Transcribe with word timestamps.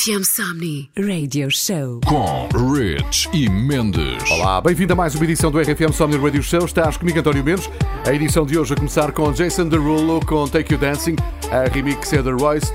RFM 0.00 0.24
Somni 0.24 0.90
Radio 0.96 1.50
Show. 1.50 2.00
Com 2.06 2.48
Rich 2.72 3.28
e 3.34 3.50
Mendes. 3.50 4.30
Olá, 4.30 4.58
bem-vindo 4.58 4.94
a 4.94 4.96
mais 4.96 5.14
uma 5.14 5.24
edição 5.24 5.50
do 5.50 5.60
RFM 5.60 5.92
Somni 5.92 6.16
Radio 6.16 6.42
Show. 6.42 6.64
Estás 6.64 6.96
comigo, 6.96 7.18
António 7.18 7.44
Mendes. 7.44 7.68
A 8.06 8.14
edição 8.14 8.46
de 8.46 8.58
hoje 8.58 8.72
a 8.72 8.76
começar 8.76 9.12
com 9.12 9.30
Jason 9.30 9.68
Derulo 9.68 10.24
com 10.24 10.48
Take 10.48 10.72
You 10.72 10.80
Dancing. 10.80 11.16
A 11.50 11.68
remix 11.68 12.10
é 12.14 12.22
da 12.22 12.32
Royce. 12.32 12.72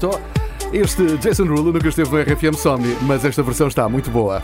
Este 0.71 1.17
Jason 1.17 1.45
Derulo 1.45 1.73
nunca 1.73 1.87
esteve 1.87 2.11
no 2.11 2.21
RFM 2.21 2.55
Somni, 2.55 2.95
mas 3.01 3.25
esta 3.25 3.41
versão 3.41 3.69
está 3.69 3.89
muito 3.89 4.11
boa. 4.11 4.43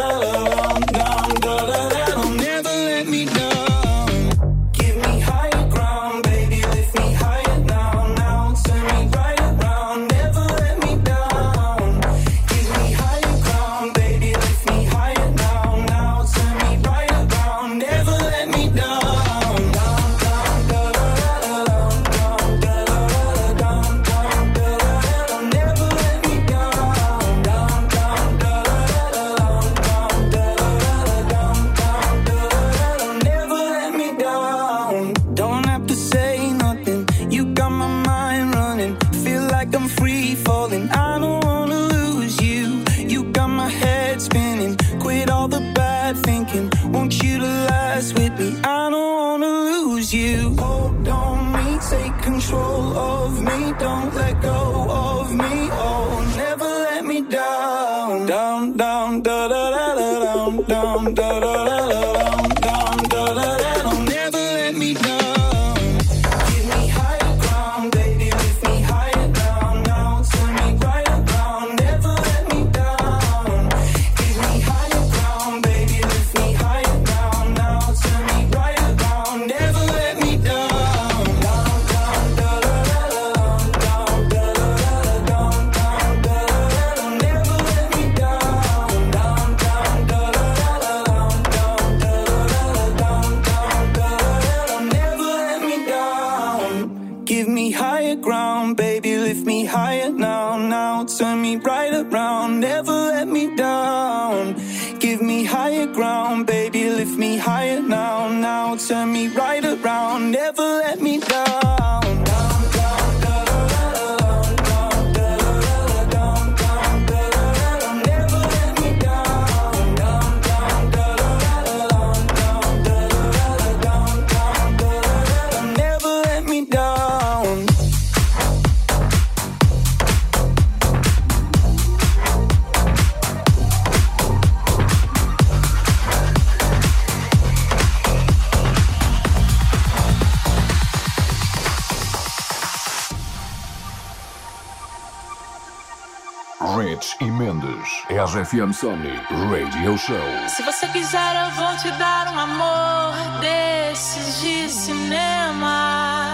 RFM 148.21 148.71
Sony 148.71 149.19
Radio 149.49 149.97
Show. 149.97 150.15
Se 150.47 150.61
você 150.61 150.85
quiser, 150.89 151.43
eu 151.43 151.55
vou 151.55 151.75
te 151.77 151.89
dar 151.97 152.31
um 152.31 152.39
amor 152.39 153.39
desses 153.39 154.39
de 154.39 154.69
cinema. 154.69 156.27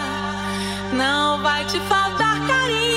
Não 0.92 1.42
vai 1.42 1.64
te 1.64 1.80
faltar 1.80 2.46
carinho. 2.46 2.97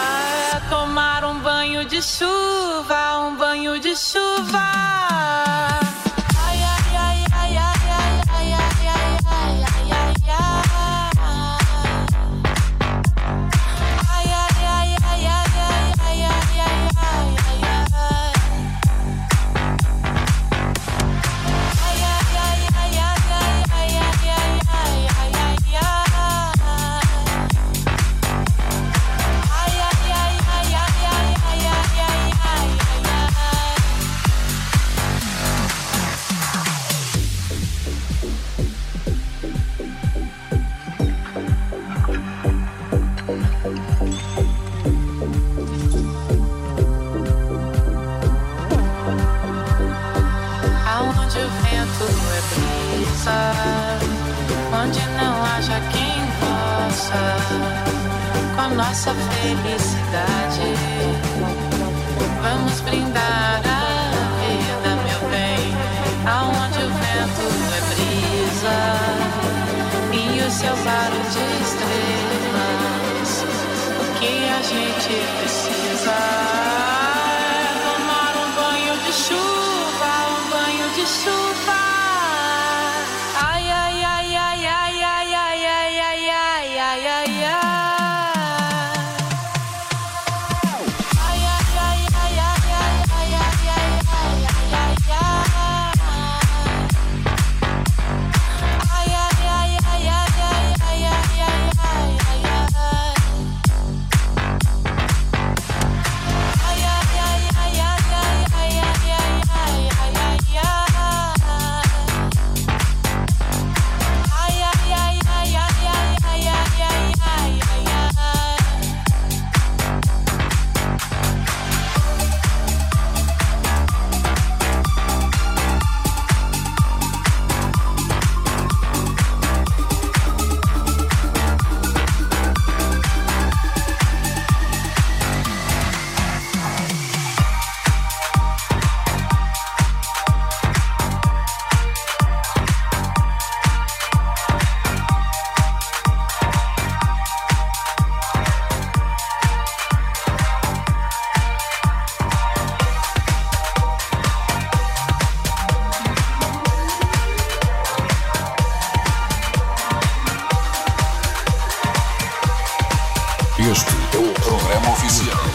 de 1.91 2.01
chuva, 2.01 3.17
um 3.17 3.35
banho 3.35 3.77
de 3.77 3.93
chuva. 3.97 5.50
nossa 59.01 59.15
felicidade. 59.15 60.61
Vamos 62.43 62.81
brindar. 62.81 63.30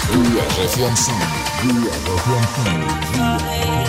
We 0.09 0.41
are 0.41 0.49
the 0.49 0.83
one 0.83 0.97
family. 0.97 1.43
We 1.63 1.89
are 1.89 2.01
the 2.05 2.15
one 2.31 2.47
family. 2.65 3.86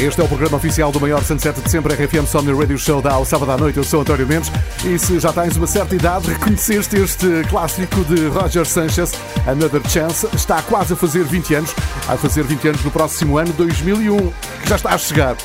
Este 0.00 0.18
é 0.18 0.24
o 0.24 0.28
programa 0.28 0.56
oficial 0.56 0.90
do 0.90 0.98
maior 0.98 1.22
Sunset 1.22 1.60
de 1.60 1.70
sempre, 1.70 1.92
RFM 1.92 2.26
Somni 2.26 2.58
Radio 2.58 2.78
Show 2.78 3.02
da 3.02 3.12
ao 3.12 3.24
sábado 3.26 3.52
à 3.52 3.58
noite. 3.58 3.76
Eu 3.76 3.84
sou 3.84 4.00
António 4.00 4.26
Mendes 4.26 4.50
e 4.82 4.98
se 4.98 5.20
já 5.20 5.30
tens 5.30 5.58
uma 5.58 5.66
certa 5.66 5.94
idade, 5.94 6.26
reconheceste 6.26 6.96
este 6.96 7.26
clássico 7.50 8.02
de 8.06 8.28
Roger 8.28 8.64
Sanchez, 8.64 9.12
Another 9.46 9.86
Chance, 9.90 10.26
está 10.34 10.62
quase 10.62 10.94
a 10.94 10.96
fazer 10.96 11.24
20 11.24 11.54
anos, 11.54 11.74
vai 12.06 12.16
fazer 12.16 12.44
20 12.44 12.68
anos 12.68 12.82
no 12.82 12.90
próximo 12.90 13.36
ano, 13.36 13.52
2001, 13.52 14.16
que 14.62 14.68
já 14.70 14.76
está 14.76 14.94
a 14.94 14.98
chegar. 14.98 15.36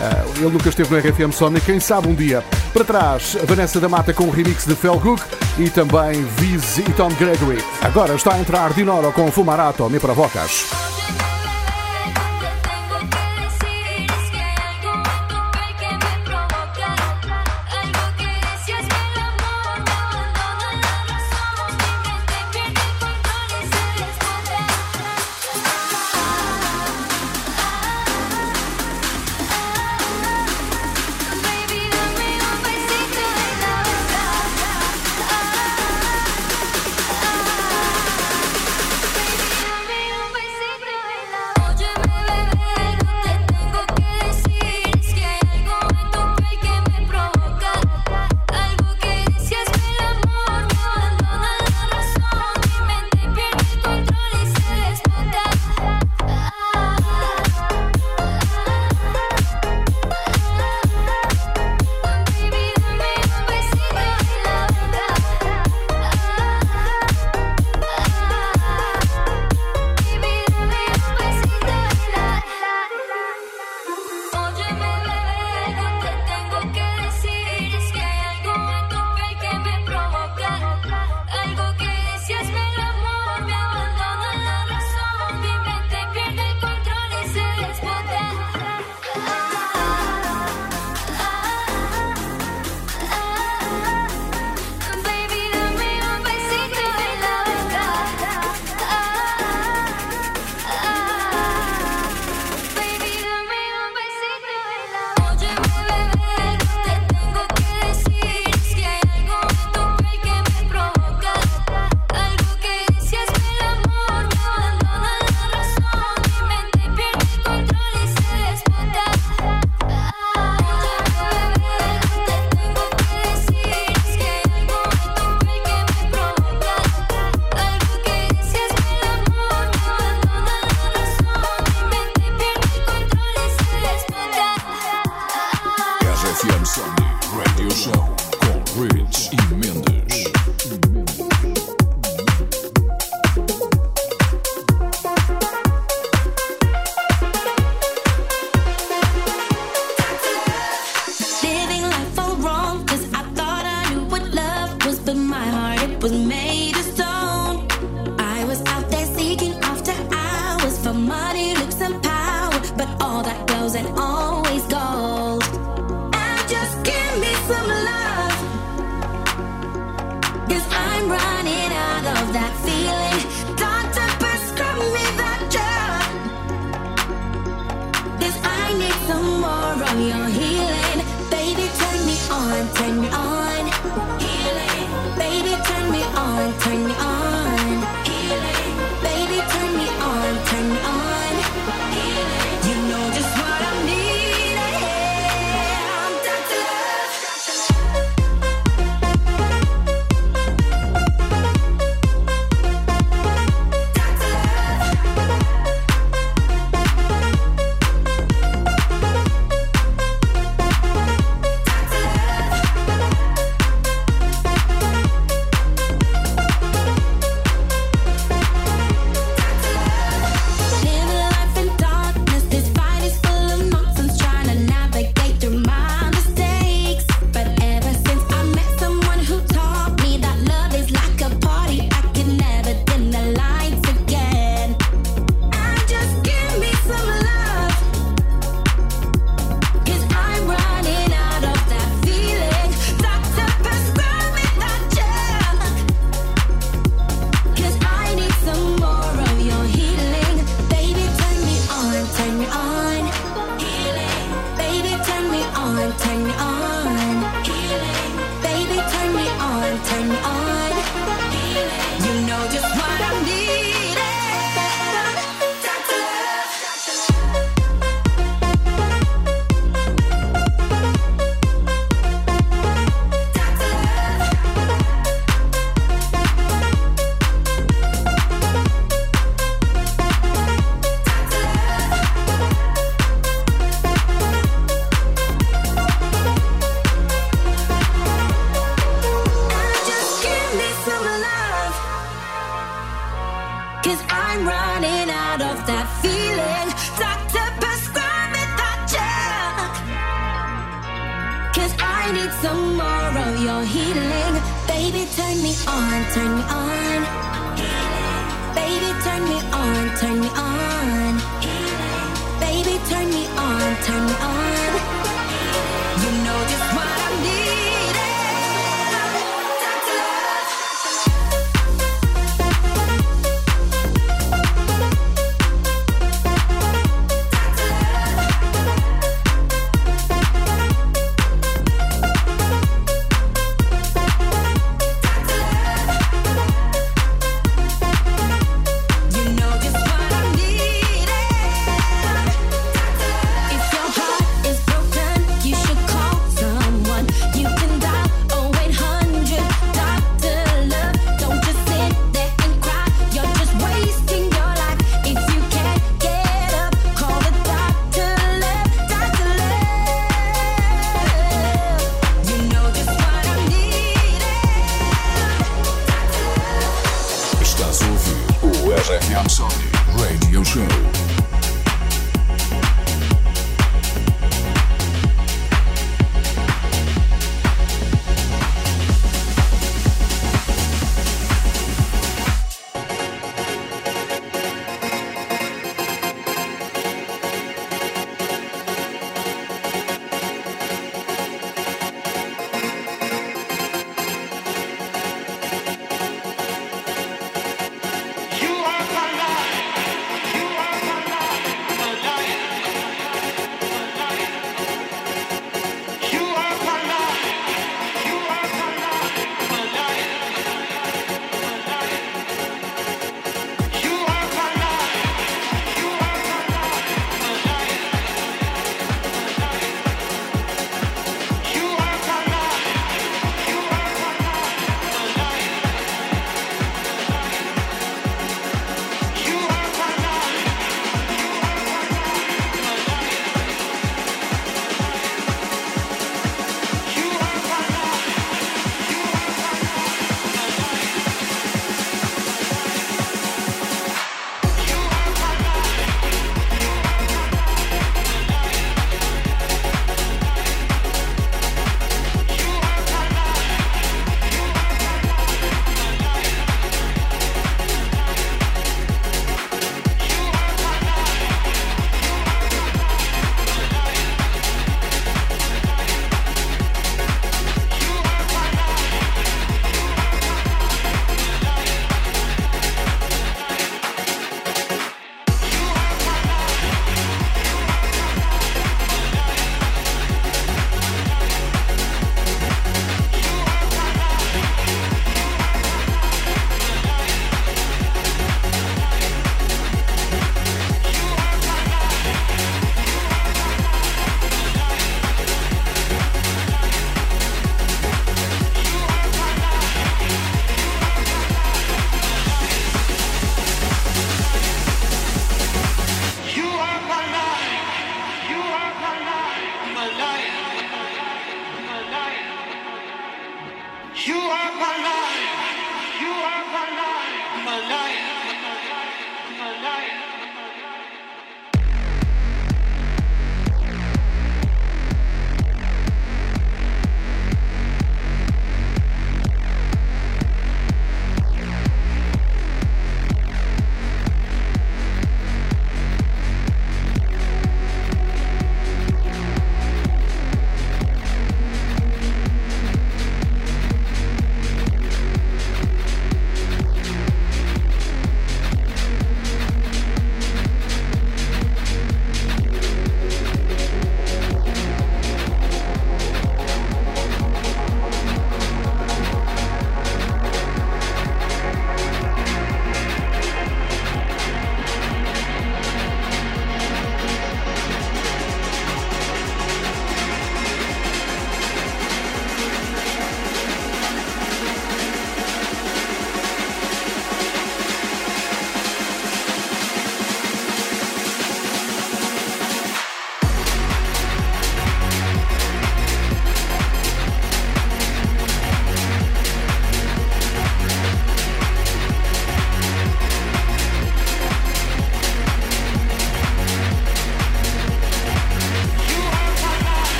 Ah, 0.00 0.24
ele 0.34 0.48
nunca 0.48 0.70
esteve 0.70 0.88
no 0.90 0.98
RFM 0.98 1.30
Somni, 1.30 1.60
quem 1.60 1.78
sabe 1.78 2.08
um 2.08 2.14
dia. 2.14 2.42
Para 2.72 2.84
trás, 2.84 3.36
Vanessa 3.44 3.78
da 3.80 3.88
Mata 3.88 4.14
com 4.14 4.24
o 4.24 4.30
remix 4.30 4.64
de 4.64 4.74
Felguk 4.74 5.22
e 5.58 5.68
também 5.68 6.24
Viz 6.38 6.78
e 6.78 6.84
Tom 6.92 7.10
Gregory. 7.10 7.62
Agora 7.82 8.14
está 8.14 8.32
a 8.32 8.40
entrar 8.40 8.72
Dinoro 8.72 9.12
com 9.12 9.30
Fumarato, 9.30 9.90
Me 9.90 10.00
Provocas. 10.00 10.99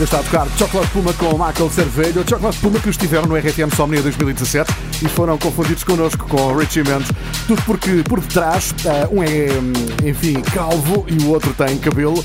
Ainda 0.00 0.16
está 0.16 0.20
a 0.20 0.22
tocar 0.22 0.48
Chocolate 0.56 0.90
Puma 0.92 1.12
com 1.12 1.32
Michael 1.32 1.70
Cervelho. 1.70 2.24
Chocolate 2.26 2.58
Puma 2.60 2.80
que 2.80 2.88
estiveram 2.88 3.26
no 3.26 3.36
RFM 3.36 3.70
Somnia 3.76 4.00
2017 4.00 4.72
e 5.02 5.08
foram 5.10 5.36
confundidos 5.36 5.84
connosco 5.84 6.26
com 6.26 6.56
Richie 6.56 6.82
Mendes. 6.82 7.12
Tudo 7.46 7.60
porque 7.66 8.02
por 8.08 8.18
detrás 8.18 8.74
eh, 8.86 9.08
um 9.12 9.22
é, 9.22 9.50
hum, 9.52 10.08
enfim, 10.08 10.40
calvo 10.54 11.04
e 11.06 11.22
o 11.22 11.28
outro 11.28 11.52
tem 11.52 11.76
cabelo. 11.76 12.24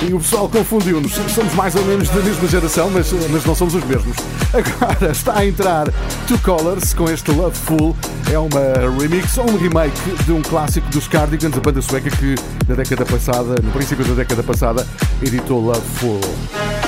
E 0.00 0.14
o 0.14 0.18
pessoal 0.18 0.48
confundiu-nos. 0.48 1.12
Somos 1.12 1.52
mais 1.52 1.74
ou 1.74 1.84
menos 1.84 2.08
da 2.08 2.22
mesma 2.22 2.48
geração, 2.48 2.88
mas, 2.90 3.12
mas 3.12 3.44
não 3.44 3.54
somos 3.54 3.74
os 3.74 3.84
mesmos. 3.84 4.16
Agora 4.54 5.12
está 5.12 5.40
a 5.40 5.46
entrar 5.46 5.88
Two 6.26 6.38
Colors 6.38 6.94
com 6.94 7.04
este 7.04 7.30
Love 7.32 7.54
Full. 7.54 7.94
É 8.32 8.38
uma 8.38 8.98
remix 8.98 9.36
ou 9.36 9.44
um 9.44 9.58
remake 9.58 10.00
de 10.24 10.32
um 10.32 10.40
clássico 10.40 10.88
dos 10.88 11.06
Cardigans, 11.06 11.54
a 11.54 11.60
banda 11.60 11.82
sueca 11.82 12.08
que 12.08 12.34
na 12.66 12.76
década 12.76 13.04
passada, 13.04 13.56
no 13.62 13.70
princípio 13.72 14.06
da 14.06 14.14
década 14.14 14.42
passada, 14.42 14.86
editou 15.22 15.60
Love 15.60 15.86
Full. 15.96 16.79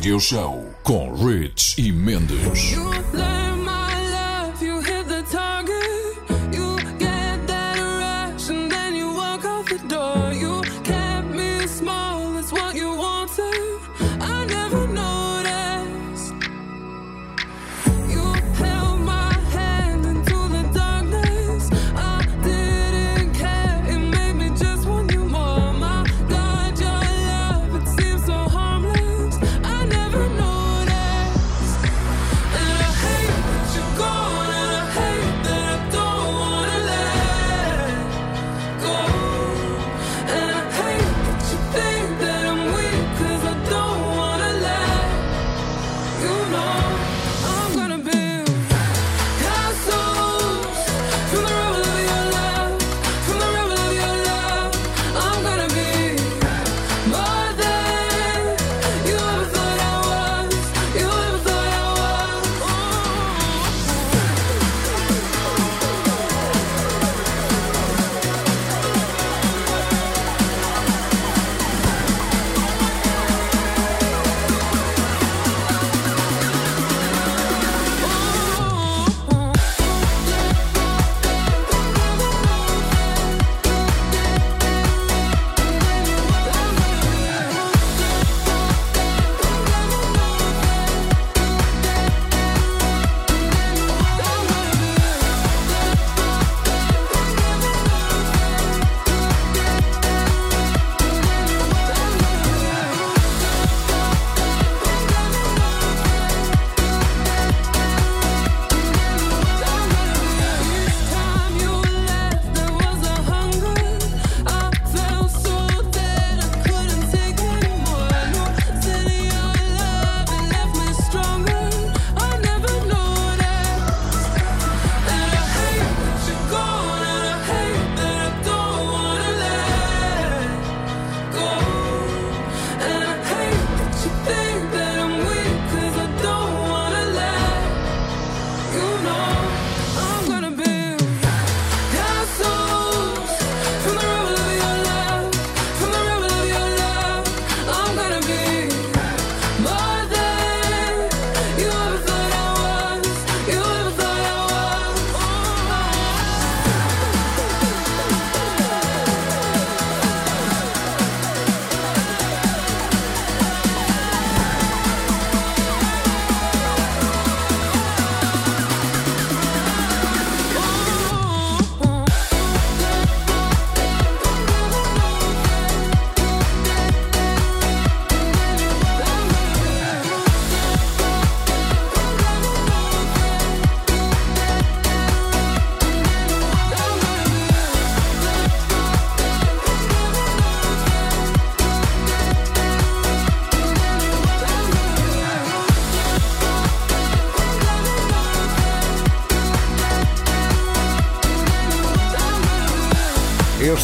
Radio 0.00 0.18
Show 0.18 0.74
com 0.82 1.12
Rich 1.12 1.74
e 1.76 1.92
Mendes. 1.92 2.39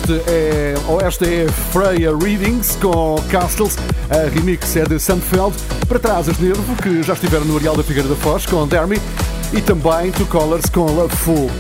Este 0.07 0.31
é, 0.31 0.75
ou 0.87 1.01
esta 1.01 1.27
é 1.27 1.49
Freya 1.73 2.17
Readings 2.17 2.77
com 2.77 3.17
Castles. 3.29 3.77
A 4.09 4.31
remix 4.33 4.77
é 4.77 4.85
de 4.85 5.01
Sandfeld. 5.01 5.53
Para 5.89 5.99
trás, 5.99 6.29
as 6.29 6.39
Nervo, 6.39 6.77
que 6.81 7.03
já 7.03 7.15
estiveram 7.15 7.45
no 7.45 7.57
Areal 7.57 7.77
da 7.77 7.83
Figueira 7.83 8.09
da 8.09 8.15
Foz 8.15 8.47
com 8.47 8.69
Dermy. 8.69 9.01
E 9.53 9.61
também 9.61 10.13
Two 10.13 10.27
Colors 10.27 10.67
com 10.67 10.85
Loveful. 10.85 11.51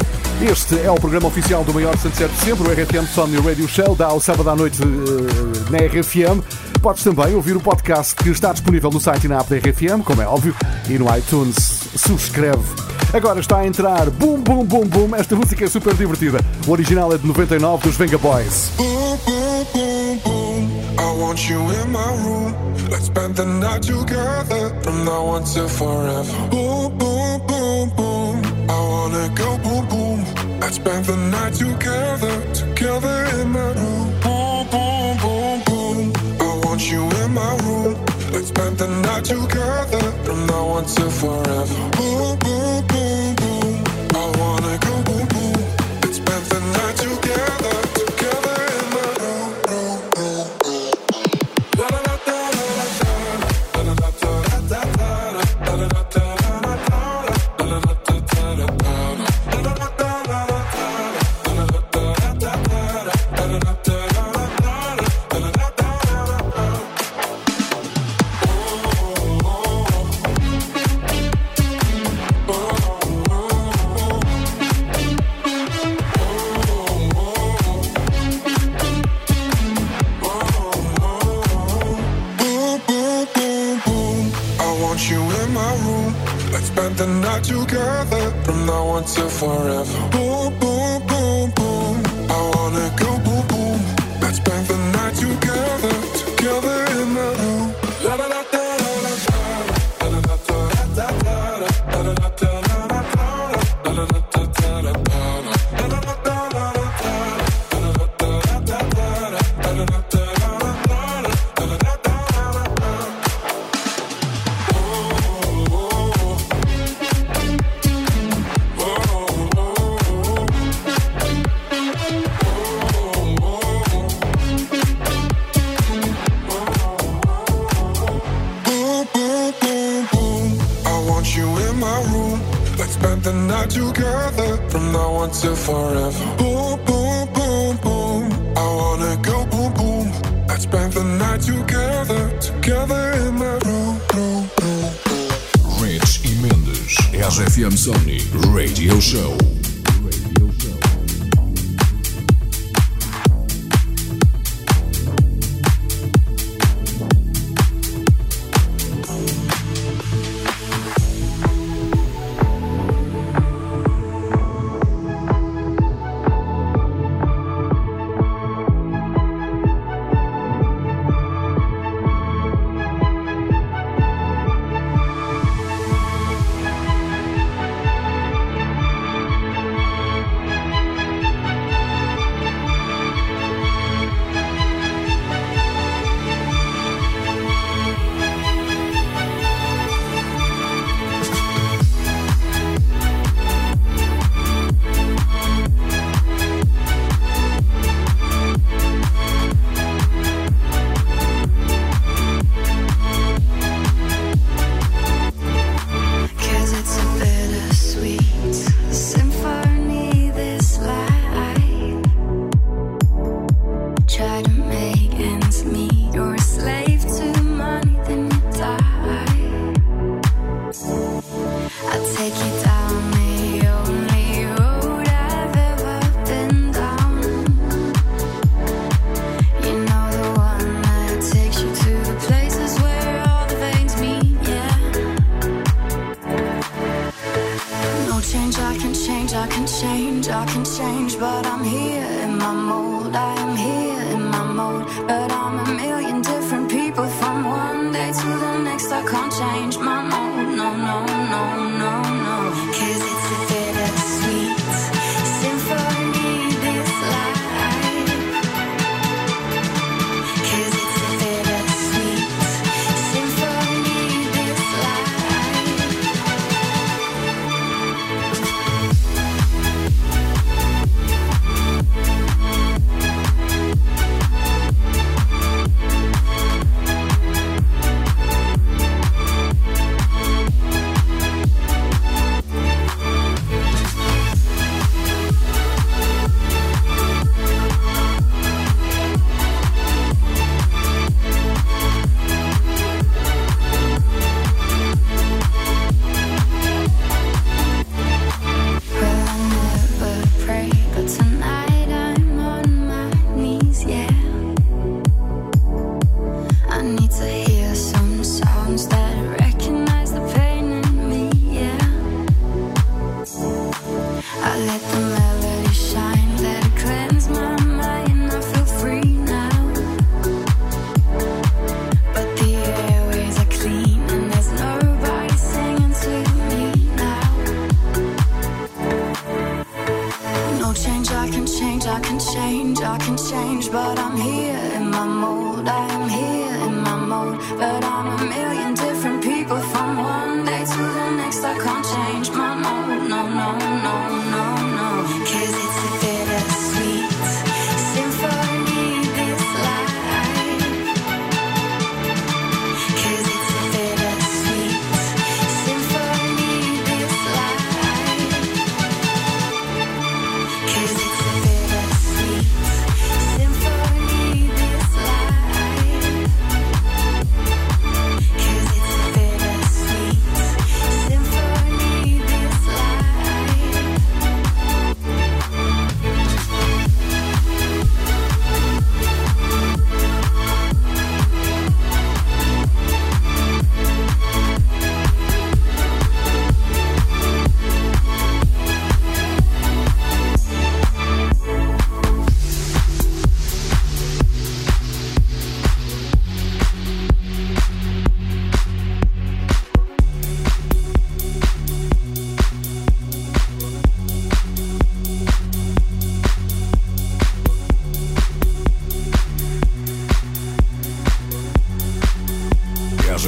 Este 0.40 0.78
é 0.78 0.88
o 0.88 0.94
programa 0.94 1.26
oficial 1.26 1.64
do 1.64 1.74
maior 1.74 1.98
sunset 1.98 2.32
de 2.32 2.38
sempre, 2.38 2.68
o 2.68 2.72
RFM 2.72 3.12
Sony 3.12 3.36
Radio 3.38 3.66
Show, 3.66 3.96
dá 3.96 4.06
ao 4.06 4.20
sábado 4.20 4.48
à 4.48 4.54
noite 4.54 4.80
uh, 4.80 5.70
na 5.72 5.78
RFM. 5.78 6.40
Podes 6.80 7.02
também 7.02 7.34
ouvir 7.34 7.56
o 7.56 7.60
podcast 7.60 8.14
que 8.14 8.28
está 8.28 8.52
disponível 8.52 8.92
no 8.92 9.00
site 9.00 9.24
e 9.24 9.28
na 9.28 9.40
app 9.40 9.50
da 9.50 9.56
RFM, 9.56 10.04
como 10.04 10.22
é 10.22 10.26
óbvio, 10.26 10.54
e 10.88 10.96
no 10.96 11.06
iTunes. 11.16 11.80
Subscreve. 11.96 12.85
Agora 13.16 13.40
está 13.40 13.60
a 13.60 13.66
entrar 13.66 14.10
Boom 14.10 14.42
Boom 14.42 14.66
Boom 14.66 14.86
Boom. 14.88 15.16
Esta 15.16 15.34
música 15.34 15.64
é 15.64 15.68
super 15.68 15.94
divertida. 15.94 16.38
O 16.66 16.70
original 16.70 17.10
é 17.14 17.16
de 17.16 17.26
99 17.26 17.88
dos 17.88 17.96
Venga 17.96 18.18
Boys. 18.18 18.72
Boom, 18.76 19.16
boom, 19.24 19.66
boom, 19.72 20.18
boom. 20.18 20.70
I 20.98 21.18
want 21.18 21.48
you 21.48 21.60
in 21.60 21.90
my 21.90 22.12
room. 22.22 22.54
Let's 22.90 23.06
spend 23.06 23.36
the 23.36 23.46
night 23.46 23.84
together 23.84 24.70
from 24.82 25.06
now 25.06 25.24
on 25.28 25.46
forever. 25.46 26.24
Boom, 26.50 26.92
boom, 26.98 27.40
boom, 27.46 27.88
boom. 27.96 28.42
I 28.68 28.78
wanna 28.86 29.30
go 29.34 29.56
boom, 29.64 29.86
boom. 29.88 30.24
Let's 30.60 30.76
spend 30.76 31.06
the 31.06 31.16
night 31.16 31.54
together, 31.54 32.52
together 32.52 33.24
in 33.40 33.48
my 33.48 33.72
room. 33.72 34.12
Boom, 34.20 34.66
boom, 34.70 35.16
boom, 35.22 35.62
boom. 35.64 36.12
I 36.38 36.60
want 36.66 36.82
you 36.92 37.02
in 37.24 37.32
my 37.32 37.56
room. 37.64 37.96
Let's 38.30 38.48
spend 38.48 38.76
the 38.76 38.88
night 38.88 39.24
together 39.24 40.12
from 40.22 40.46
now 40.46 40.66
on 40.76 40.84
forever. 40.84 41.90
Boom, 41.96 42.38
boom, 42.40 42.55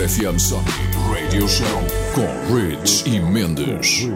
RFM 0.09 0.39
Sony 0.39 0.65
Radio 1.13 1.47
Show 1.47 1.67
com 2.15 2.55
Rich 2.55 3.07
e 3.07 3.21
Mendes. 3.21 4.09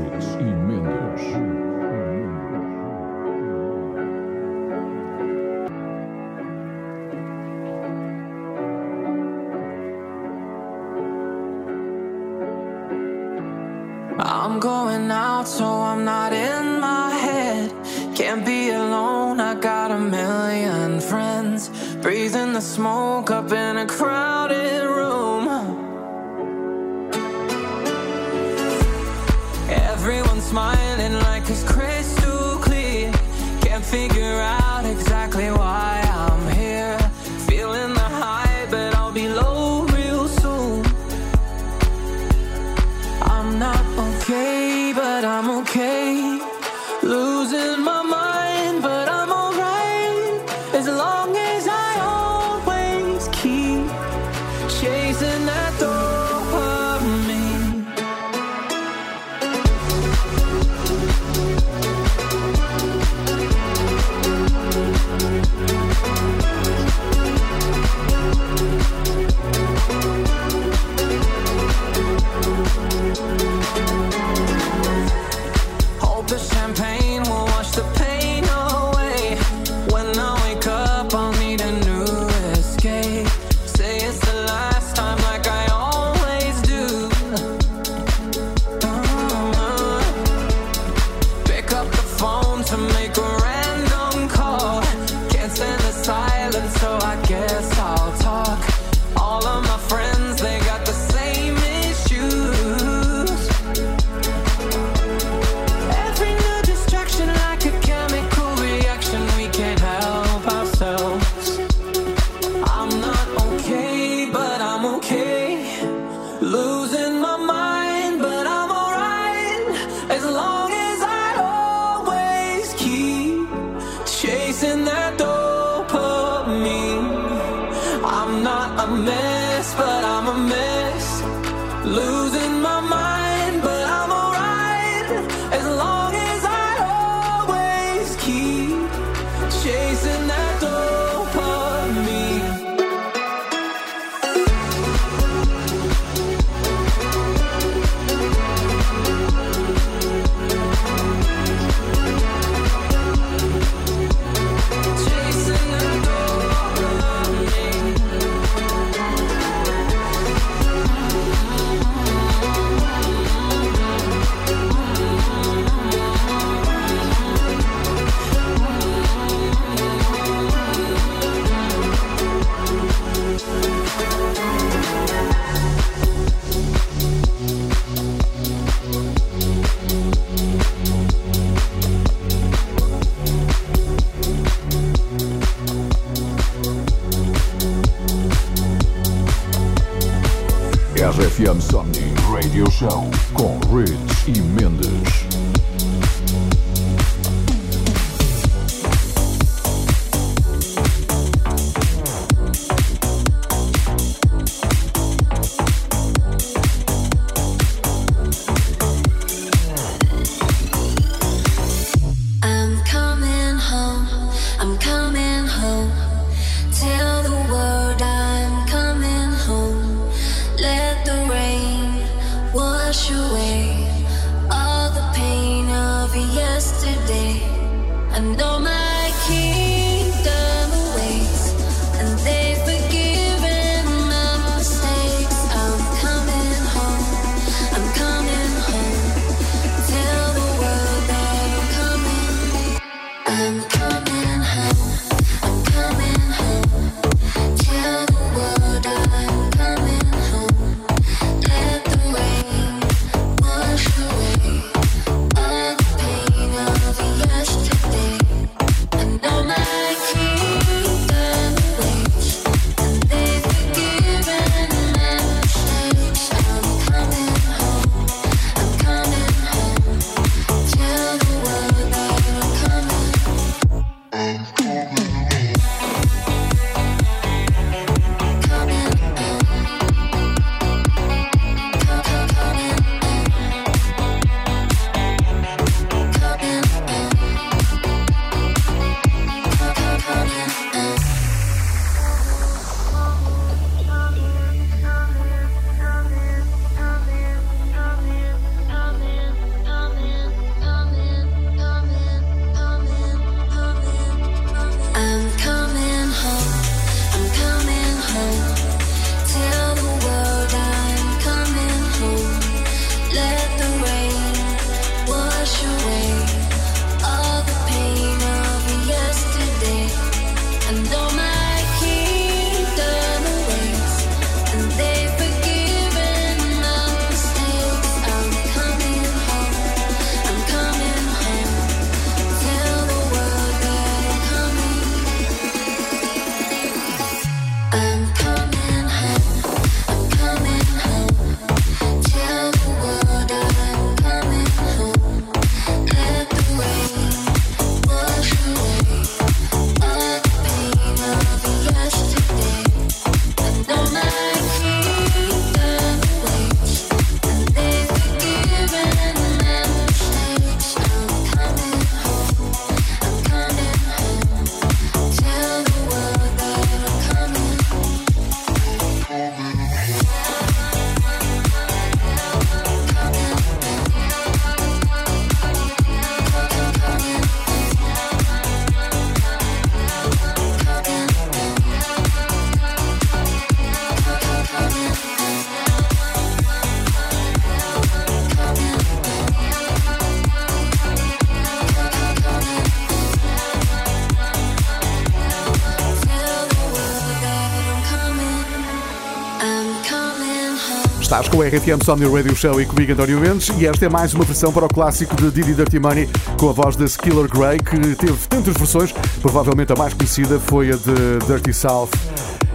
com 401.33 401.39
o 401.39 401.43
RTM 401.43 401.83
Somni 401.83 402.05
Radio 402.05 402.37
Show 402.37 402.61
e 402.61 402.67
comigo 402.67 402.93
António 402.93 403.19
Mendes 403.19 403.49
e 403.59 403.67
esta 403.67 403.87
é 403.87 403.89
mais 403.89 404.13
uma 404.13 404.23
versão 404.23 404.53
para 404.53 404.67
o 404.67 404.69
clássico 404.69 405.17
de 405.17 405.31
Didi 405.31 405.55
Dirty 405.55 405.79
Money 405.79 406.07
com 406.39 406.51
a 406.51 406.53
voz 406.53 406.77
de 406.77 406.85
Skiller 406.85 407.27
Grey 407.27 407.59
que 407.59 407.97
teve 407.97 408.29
tantas 408.29 408.55
versões, 408.55 408.93
provavelmente 409.23 409.73
a 409.73 409.77
mais 409.77 409.95
conhecida 409.95 410.39
foi 410.39 410.71
a 410.71 410.77
de 410.77 411.27
Dirty 411.27 411.55
South. 411.55 411.89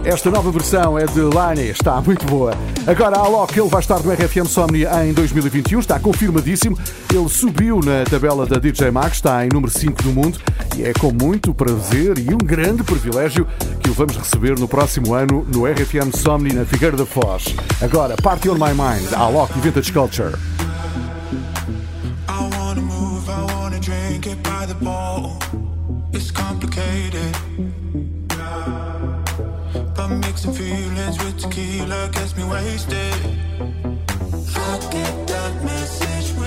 Esta 0.04 0.30
nova 0.30 0.52
versão 0.52 0.96
é 0.96 1.06
de 1.06 1.20
Lani, 1.20 1.70
está 1.70 2.00
muito 2.00 2.24
boa. 2.26 2.54
Agora, 2.86 3.16
a 3.16 3.20
Alok, 3.20 3.58
ele 3.58 3.68
vai 3.68 3.80
estar 3.80 3.98
no 4.00 4.12
RFM 4.12 4.46
Somni 4.46 4.84
em 4.84 5.12
2021, 5.12 5.80
está 5.80 5.98
confirmadíssimo. 5.98 6.78
Ele 7.12 7.28
subiu 7.28 7.80
na 7.80 8.04
tabela 8.08 8.46
da 8.46 8.58
DJ 8.58 8.92
Max, 8.92 9.16
está 9.16 9.44
em 9.44 9.48
número 9.52 9.72
5 9.72 10.02
do 10.04 10.12
mundo 10.12 10.38
e 10.76 10.84
é 10.84 10.92
com 10.92 11.12
muito 11.12 11.52
prazer 11.52 12.16
e 12.18 12.32
um 12.32 12.38
grande 12.38 12.84
privilégio 12.84 13.46
que 13.88 13.90
o 13.90 13.94
vamos 13.94 14.16
receber 14.16 14.58
no 14.58 14.68
próximo 14.68 15.14
ano 15.14 15.46
no 15.48 15.66
RFM 15.66 16.12
Somni 16.14 16.52
na 16.52 16.64
Figueira 16.66 16.96
da 16.96 17.06
Foz. 17.06 17.54
Agora, 17.80 18.16
Party 18.16 18.50
on 18.50 18.54
My 18.54 18.74
Mind, 18.74 19.14
a 19.14 19.20
Alok 19.20 19.52
Vintage 19.60 19.92
Culture. 19.92 20.38
Gets 32.10 32.36
me 32.36 32.44
wasted. 32.44 33.14
I 34.56 34.78
get 34.90 35.26
that 35.28 35.64
message. 35.64 36.37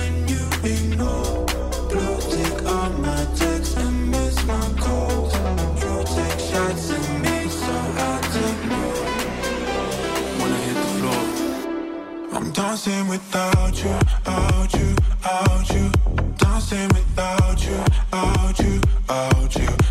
Dancing 12.72 13.06
without 13.06 13.84
you, 13.84 13.98
out 14.24 14.72
you, 14.72 14.96
out 15.26 15.74
you. 15.74 15.90
Dancing 16.38 16.88
without 16.88 17.66
you, 17.66 17.84
out 18.14 18.58
you, 18.60 18.80
out 19.10 19.54
you. 19.56 19.81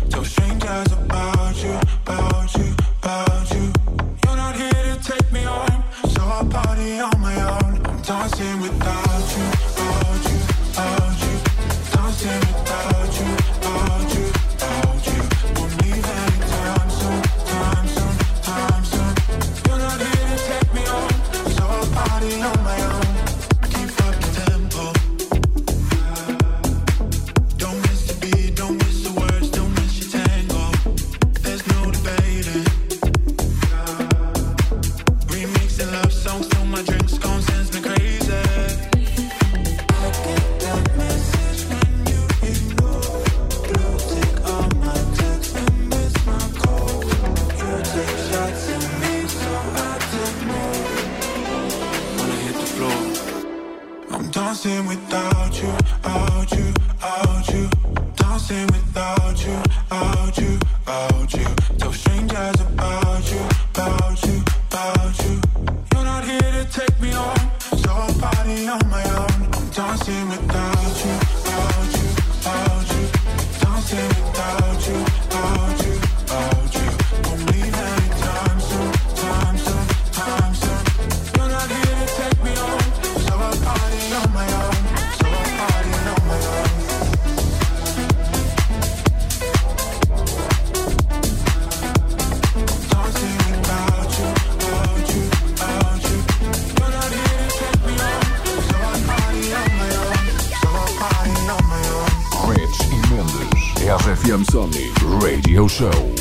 Show. 105.72 106.11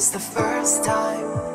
Is 0.00 0.10
the 0.10 0.18
first 0.18 0.82
time, 0.82 1.49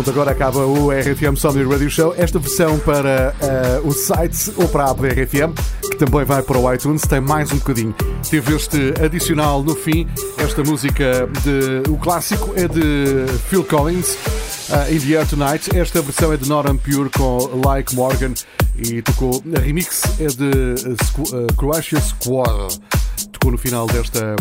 pronto, 0.00 0.10
agora 0.10 0.30
acaba 0.30 0.64
o 0.64 0.90
RFM 0.90 1.36
Summer 1.36 1.68
Radio 1.68 1.90
Show. 1.90 2.14
Esta 2.16 2.38
versão 2.38 2.78
para 2.78 3.34
eh, 3.40 3.80
o 3.84 3.92
site 3.92 4.50
ou 4.56 4.66
para 4.68 4.84
a 4.84 4.90
app 4.92 5.02
da 5.02 5.08
RFM, 5.08 5.52
que 5.82 5.96
também 5.96 6.24
vai 6.24 6.42
para 6.42 6.58
o 6.58 6.72
iTunes, 6.72 7.02
tem 7.02 7.20
mais 7.20 7.52
um 7.52 7.58
bocadinho. 7.58 7.94
Teve 8.28 8.54
este 8.54 8.94
adicional 9.04 9.62
no 9.62 9.74
fim. 9.74 10.08
Esta 10.38 10.62
música 10.62 11.28
de. 11.42 11.90
O 11.90 11.98
clássico 11.98 12.52
é 12.56 12.66
de 12.66 13.26
Phil 13.48 13.62
Collins, 13.64 14.16
eh, 14.70 14.94
In 14.94 15.00
the 15.00 15.16
Air 15.18 15.28
Tonight. 15.28 15.76
Esta 15.76 16.00
versão 16.00 16.32
é 16.32 16.36
de 16.36 16.48
Noram 16.48 16.76
Pure 16.78 17.10
com 17.10 17.60
Like 17.64 17.94
Morgan 17.94 18.32
e 18.78 19.02
tocou. 19.02 19.42
A 19.54 19.60
remix 19.60 20.02
é 20.18 20.28
de 20.28 20.76
eh, 20.86 21.52
Croatia 21.56 22.00
Squad. 22.00 22.80
Tocou 23.32 23.52
no 23.52 23.58
final 23.58 23.86
desta 23.86 24.34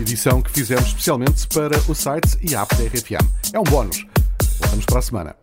edição 0.00 0.40
que 0.40 0.50
fizemos 0.50 0.86
especialmente 0.86 1.46
para 1.48 1.78
o 1.86 1.94
site 1.94 2.38
e 2.42 2.54
a 2.54 2.62
app 2.62 2.74
da 2.76 2.84
RFM. 2.84 3.26
É 3.52 3.58
um 3.58 3.64
bónus. 3.64 4.06
Voltamos 4.76 4.86
para 4.86 4.98
a 4.98 5.02
semana. 5.02 5.36